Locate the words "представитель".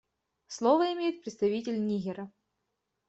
1.21-1.85